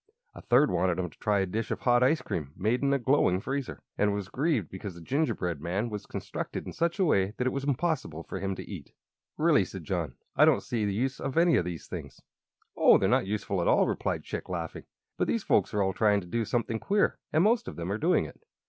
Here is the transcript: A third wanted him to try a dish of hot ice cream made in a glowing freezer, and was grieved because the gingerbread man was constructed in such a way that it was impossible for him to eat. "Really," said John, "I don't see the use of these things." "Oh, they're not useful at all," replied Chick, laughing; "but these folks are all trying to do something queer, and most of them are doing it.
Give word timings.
A 0.33 0.41
third 0.41 0.71
wanted 0.71 0.97
him 0.97 1.11
to 1.11 1.19
try 1.19 1.41
a 1.41 1.45
dish 1.45 1.69
of 1.69 1.81
hot 1.81 2.01
ice 2.01 2.23
cream 2.23 2.53
made 2.57 2.81
in 2.81 2.91
a 2.91 2.97
glowing 2.97 3.39
freezer, 3.39 3.83
and 3.99 4.15
was 4.15 4.29
grieved 4.29 4.67
because 4.71 4.95
the 4.95 5.01
gingerbread 5.01 5.61
man 5.61 5.91
was 5.91 6.07
constructed 6.07 6.65
in 6.65 6.73
such 6.73 6.97
a 6.97 7.05
way 7.05 7.35
that 7.37 7.45
it 7.45 7.51
was 7.51 7.65
impossible 7.65 8.23
for 8.23 8.39
him 8.39 8.55
to 8.55 8.67
eat. 8.67 8.93
"Really," 9.37 9.63
said 9.63 9.83
John, 9.83 10.15
"I 10.35 10.45
don't 10.45 10.63
see 10.63 10.85
the 10.85 10.93
use 10.95 11.19
of 11.19 11.35
these 11.35 11.85
things." 11.85 12.19
"Oh, 12.75 12.97
they're 12.97 13.07
not 13.07 13.27
useful 13.27 13.61
at 13.61 13.67
all," 13.67 13.85
replied 13.87 14.23
Chick, 14.23 14.49
laughing; 14.49 14.85
"but 15.19 15.27
these 15.27 15.43
folks 15.43 15.71
are 15.71 15.83
all 15.83 15.93
trying 15.93 16.21
to 16.21 16.27
do 16.27 16.45
something 16.45 16.79
queer, 16.79 17.19
and 17.31 17.43
most 17.43 17.67
of 17.67 17.75
them 17.75 17.91
are 17.91 17.99
doing 17.99 18.25
it. 18.25 18.41